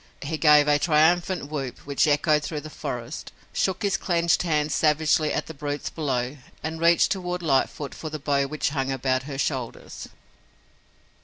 He 0.23 0.39
gave 0.39 0.67
a 0.67 0.79
triumphant 0.79 1.49
whoop 1.51 1.77
which 1.85 2.07
echoed 2.07 2.41
through 2.41 2.61
the 2.61 2.71
forest, 2.71 3.31
shook 3.53 3.83
his 3.83 3.97
clenched 3.97 4.41
hand 4.41 4.71
savagely 4.71 5.31
at 5.31 5.45
the 5.45 5.53
brutes 5.53 5.91
below 5.91 6.37
and 6.63 6.81
reached 6.81 7.11
toward 7.11 7.43
Lightfoot 7.43 7.93
for 7.93 8.09
the 8.09 8.17
bow 8.17 8.47
which 8.47 8.69
hung 8.69 8.91
about 8.91 9.21
her 9.29 9.37
shoulders. 9.37 10.07